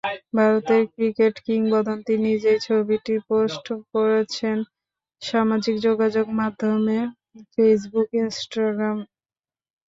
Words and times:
ভারতের 0.37 0.83
ক্রিকেট 0.93 1.35
কিংবদন্তি 1.45 2.13
নিজেই 2.25 2.59
ছবিটি 2.67 3.13
পোস্ট 3.27 3.65
করেছেন 3.93 4.57
সামাজিক 5.21 5.75
যোগাযোগমাধ্যমে 5.87 6.97
—ফেসবুক, 7.51 8.09
ইনস্টাগ্রাম। 8.21 8.97